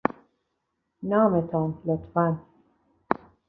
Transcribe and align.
نام 1.09 1.33
تان، 1.49 1.69
لطفاً. 1.85 2.27